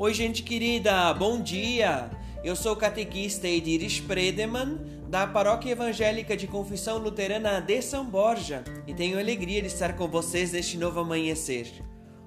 Oi, 0.00 0.14
gente 0.14 0.44
querida, 0.44 1.12
bom 1.12 1.42
dia! 1.42 2.08
Eu 2.44 2.54
sou 2.54 2.74
o 2.74 2.76
catequista 2.76 3.48
Edir 3.48 3.82
Spredeman, 3.82 4.78
da 5.08 5.26
Paróquia 5.26 5.72
Evangélica 5.72 6.36
de 6.36 6.46
Confissão 6.46 6.98
Luterana 6.98 7.58
de 7.58 7.82
São 7.82 8.08
Borja, 8.08 8.62
e 8.86 8.94
tenho 8.94 9.18
alegria 9.18 9.60
de 9.60 9.66
estar 9.66 9.96
com 9.96 10.06
vocês 10.06 10.52
neste 10.52 10.78
novo 10.78 11.00
amanhecer. 11.00 11.66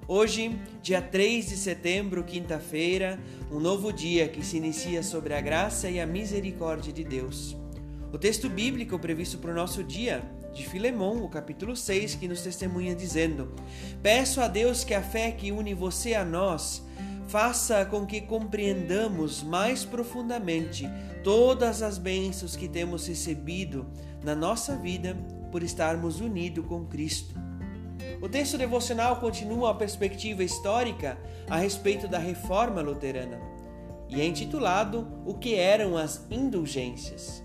Hoje, 0.06 0.54
dia 0.82 1.00
3 1.00 1.48
de 1.48 1.56
setembro, 1.56 2.22
quinta-feira, 2.24 3.18
um 3.50 3.58
novo 3.58 3.90
dia 3.90 4.28
que 4.28 4.44
se 4.44 4.58
inicia 4.58 5.02
sobre 5.02 5.32
a 5.32 5.40
graça 5.40 5.88
e 5.88 5.98
a 5.98 6.04
misericórdia 6.04 6.92
de 6.92 7.02
Deus. 7.02 7.56
O 8.12 8.18
texto 8.18 8.50
bíblico 8.50 8.98
previsto 8.98 9.38
para 9.38 9.50
o 9.50 9.54
nosso 9.54 9.82
dia, 9.82 10.22
de 10.52 10.68
Filemão, 10.68 11.24
o 11.24 11.28
capítulo 11.30 11.74
6, 11.74 12.16
que 12.16 12.28
nos 12.28 12.42
testemunha 12.42 12.94
dizendo: 12.94 13.54
Peço 14.02 14.42
a 14.42 14.46
Deus 14.46 14.84
que 14.84 14.92
a 14.92 15.00
fé 15.00 15.30
que 15.30 15.50
une 15.50 15.72
você 15.72 16.12
a 16.12 16.22
nós 16.22 16.82
faça 17.32 17.86
com 17.86 18.04
que 18.04 18.20
compreendamos 18.20 19.42
mais 19.42 19.86
profundamente 19.86 20.86
todas 21.24 21.80
as 21.80 21.96
bênçãos 21.96 22.54
que 22.54 22.68
temos 22.68 23.06
recebido 23.06 23.86
na 24.22 24.34
nossa 24.34 24.76
vida 24.76 25.16
por 25.50 25.62
estarmos 25.62 26.20
unidos 26.20 26.66
com 26.66 26.84
Cristo. 26.84 27.34
O 28.20 28.28
texto 28.28 28.58
devocional 28.58 29.16
continua 29.16 29.70
a 29.70 29.74
perspectiva 29.74 30.44
histórica 30.44 31.16
a 31.48 31.56
respeito 31.56 32.06
da 32.06 32.18
reforma 32.18 32.82
luterana 32.82 33.40
e 34.10 34.20
é 34.20 34.26
intitulado 34.26 35.08
O 35.24 35.32
que 35.32 35.54
eram 35.54 35.96
as 35.96 36.26
indulgências. 36.30 37.42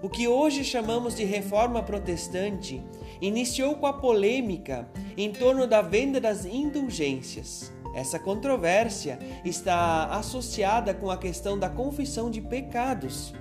O 0.00 0.08
que 0.08 0.28
hoje 0.28 0.62
chamamos 0.62 1.16
de 1.16 1.24
reforma 1.24 1.82
protestante 1.82 2.80
iniciou 3.20 3.74
com 3.74 3.86
a 3.88 3.92
polêmica 3.94 4.88
em 5.16 5.32
torno 5.32 5.66
da 5.66 5.82
venda 5.82 6.20
das 6.20 6.44
indulgências. 6.44 7.72
Essa 7.94 8.18
controvérsia 8.18 9.18
está 9.44 10.06
associada 10.06 10.94
com 10.94 11.10
a 11.10 11.16
questão 11.16 11.58
da 11.58 11.68
confissão 11.68 12.30
de 12.30 12.40
pecados. 12.40 13.34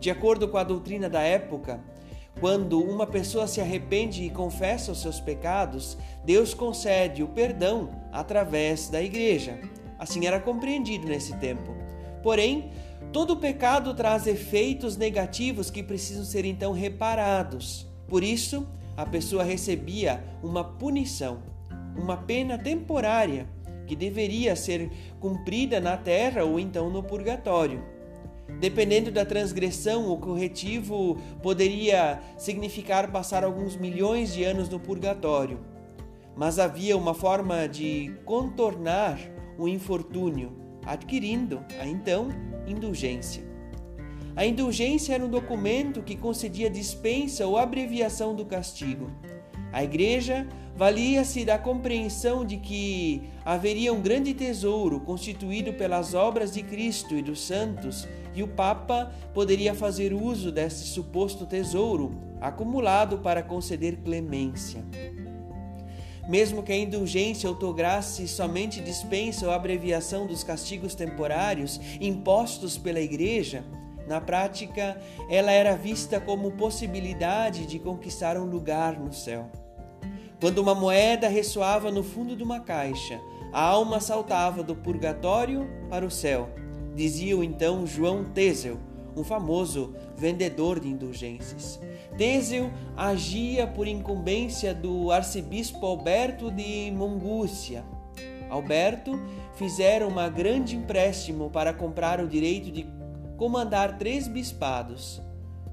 De 0.00 0.10
acordo 0.10 0.48
com 0.48 0.56
a 0.56 0.64
doutrina 0.64 1.08
da 1.08 1.20
época, 1.20 1.80
quando 2.40 2.82
uma 2.82 3.06
pessoa 3.06 3.46
se 3.46 3.60
arrepende 3.60 4.24
e 4.24 4.30
confessa 4.30 4.90
os 4.90 5.00
seus 5.00 5.20
pecados, 5.20 5.96
Deus 6.24 6.54
concede 6.54 7.22
o 7.22 7.28
perdão 7.28 7.90
através 8.10 8.88
da 8.88 9.00
igreja. 9.00 9.60
Assim 9.98 10.26
era 10.26 10.40
compreendido 10.40 11.06
nesse 11.06 11.36
tempo. 11.36 11.72
Porém, 12.22 12.72
todo 13.12 13.36
pecado 13.36 13.94
traz 13.94 14.26
efeitos 14.26 14.96
negativos 14.96 15.70
que 15.70 15.82
precisam 15.82 16.24
ser 16.24 16.44
então 16.44 16.72
reparados. 16.72 17.86
Por 18.08 18.24
isso, 18.24 18.66
a 18.96 19.06
pessoa 19.06 19.44
recebia 19.44 20.22
uma 20.42 20.64
punição, 20.64 21.42
uma 21.96 22.16
pena 22.16 22.58
temporária 22.58 23.46
que 23.92 23.96
deveria 23.96 24.56
ser 24.56 24.90
cumprida 25.20 25.78
na 25.78 25.98
terra 25.98 26.44
ou 26.44 26.58
então 26.58 26.88
no 26.88 27.02
purgatório. 27.02 27.84
Dependendo 28.58 29.10
da 29.10 29.22
transgressão, 29.22 30.10
o 30.10 30.16
corretivo 30.16 31.18
poderia 31.42 32.18
significar 32.38 33.12
passar 33.12 33.44
alguns 33.44 33.76
milhões 33.76 34.32
de 34.32 34.44
anos 34.44 34.66
no 34.70 34.80
purgatório. 34.80 35.60
Mas 36.34 36.58
havia 36.58 36.96
uma 36.96 37.12
forma 37.12 37.68
de 37.68 38.14
contornar 38.24 39.18
o 39.58 39.68
infortúnio, 39.68 40.56
adquirindo 40.86 41.62
então 41.84 42.30
indulgência. 42.66 43.44
A 44.34 44.46
indulgência 44.46 45.12
era 45.12 45.24
um 45.24 45.28
documento 45.28 46.00
que 46.00 46.16
concedia 46.16 46.70
dispensa 46.70 47.46
ou 47.46 47.58
abreviação 47.58 48.34
do 48.34 48.46
castigo. 48.46 49.10
A 49.70 49.84
igreja 49.84 50.46
valia-se 50.76 51.44
da 51.44 51.58
compreensão 51.58 52.44
de 52.44 52.56
que 52.56 53.22
haveria 53.44 53.92
um 53.92 54.00
grande 54.00 54.32
tesouro 54.34 55.00
constituído 55.00 55.72
pelas 55.74 56.14
obras 56.14 56.52
de 56.52 56.62
Cristo 56.62 57.14
e 57.14 57.22
dos 57.22 57.40
santos, 57.40 58.08
e 58.34 58.42
o 58.42 58.48
Papa 58.48 59.12
poderia 59.34 59.74
fazer 59.74 60.14
uso 60.14 60.50
desse 60.50 60.86
suposto 60.86 61.44
tesouro 61.44 62.18
acumulado 62.40 63.18
para 63.18 63.42
conceder 63.42 63.98
clemência. 63.98 64.82
Mesmo 66.28 66.62
que 66.62 66.72
a 66.72 66.76
indulgência 66.76 67.48
outorgasse 67.48 68.26
somente 68.26 68.80
dispensa 68.80 69.46
ou 69.46 69.52
abreviação 69.52 70.26
dos 70.26 70.42
castigos 70.42 70.94
temporários 70.94 71.80
impostos 72.00 72.78
pela 72.78 73.00
Igreja, 73.00 73.64
na 74.06 74.20
prática 74.20 75.00
ela 75.28 75.52
era 75.52 75.76
vista 75.76 76.20
como 76.20 76.52
possibilidade 76.52 77.66
de 77.66 77.78
conquistar 77.78 78.36
um 78.36 78.44
lugar 78.44 78.98
no 78.98 79.12
céu. 79.12 79.50
Quando 80.42 80.58
uma 80.58 80.74
moeda 80.74 81.28
ressoava 81.28 81.88
no 81.92 82.02
fundo 82.02 82.34
de 82.34 82.42
uma 82.42 82.58
caixa, 82.58 83.20
a 83.52 83.62
alma 83.62 84.00
saltava 84.00 84.60
do 84.60 84.74
purgatório 84.74 85.70
para 85.88 86.04
o 86.04 86.10
céu. 86.10 86.48
Dizia 86.96 87.36
então 87.44 87.86
João 87.86 88.24
Tesel, 88.24 88.76
um 89.16 89.22
famoso 89.22 89.94
vendedor 90.16 90.80
de 90.80 90.88
indulgências. 90.88 91.78
Tesel 92.18 92.72
agia 92.96 93.68
por 93.68 93.86
incumbência 93.86 94.74
do 94.74 95.12
arcebispo 95.12 95.86
Alberto 95.86 96.50
de 96.50 96.90
Mongúcia. 96.90 97.84
Alberto 98.50 99.12
fizera 99.54 100.08
uma 100.08 100.28
grande 100.28 100.74
empréstimo 100.74 101.50
para 101.50 101.72
comprar 101.72 102.18
o 102.18 102.26
direito 102.26 102.68
de 102.72 102.84
comandar 103.36 103.96
três 103.96 104.26
bispados. 104.26 105.22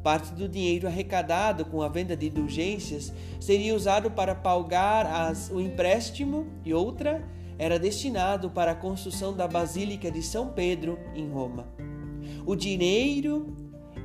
Parte 0.04 0.34
do 0.34 0.48
dinheiro 0.48 0.88
arrecadado 0.88 1.66
com 1.66 1.82
a 1.82 1.90
venda 1.90 2.16
de 2.16 2.28
indulgências 2.28 3.14
seria 3.40 3.76
usado 3.76 4.10
para 4.12 4.34
pagar 4.34 5.06
as, 5.06 5.50
o 5.50 5.60
empréstimo 5.60 6.48
e 6.64 6.74
outra 6.74 7.24
era 7.58 7.78
destinado 7.78 8.50
para 8.50 8.72
a 8.72 8.76
construção 8.76 9.34
da 9.34 9.48
Basílica 9.48 10.10
de 10.10 10.24
São 10.24 10.48
Pedro 10.48 10.98
em 11.14 11.30
Roma. 11.30 11.68
O 12.46 12.56
dinheiro 12.56 13.54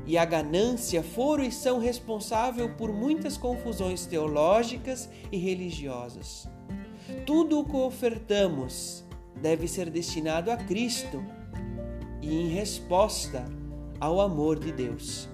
e 0.06 0.18
a 0.18 0.24
ganância 0.24 1.02
foram 1.02 1.44
e 1.44 1.52
são 1.52 1.78
responsáveis 1.78 2.70
por 2.76 2.92
muitas 2.92 3.36
confusões 3.36 4.04
teológicas 4.06 5.08
e 5.30 5.36
religiosas. 5.36 6.48
Tudo 7.24 7.60
o 7.60 7.64
que 7.64 7.76
ofertamos 7.76 9.04
deve 9.40 9.68
ser 9.68 9.88
destinado 9.88 10.50
a 10.50 10.56
Cristo 10.56 11.22
e 12.20 12.34
em 12.34 12.48
resposta 12.48 13.44
ao 14.00 14.20
amor 14.20 14.58
de 14.58 14.72
Deus. 14.72 15.28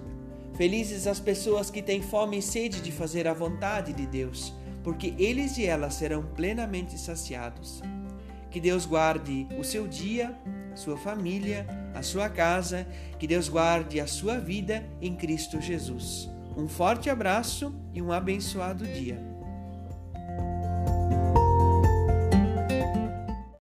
Felizes 0.61 1.07
as 1.07 1.19
pessoas 1.19 1.71
que 1.71 1.81
têm 1.81 2.03
fome 2.03 2.37
e 2.37 2.43
sede 2.43 2.83
de 2.83 2.93
fazer 2.93 3.27
a 3.27 3.33
vontade 3.33 3.95
de 3.95 4.07
Deus, 4.07 4.53
porque 4.85 5.15
eles 5.19 5.57
e 5.57 5.65
elas 5.65 5.95
serão 5.95 6.23
plenamente 6.23 6.99
saciados. 6.99 7.81
Que 8.51 8.61
Deus 8.61 8.85
guarde 8.85 9.49
o 9.59 9.65
seu 9.65 9.89
dia, 9.89 10.39
sua 10.75 10.99
família, 10.99 11.67
a 11.95 12.03
sua 12.03 12.29
casa, 12.29 12.87
que 13.19 13.27
Deus 13.27 13.49
guarde 13.49 13.99
a 14.01 14.07
sua 14.07 14.39
vida 14.39 14.87
em 15.01 15.17
Cristo 15.17 15.63
Jesus. 15.63 16.29
Um 16.55 16.69
forte 16.69 17.09
abraço 17.09 17.75
e 17.95 18.03
um 18.03 18.13
abençoado 18.13 18.87
dia. 18.87 19.30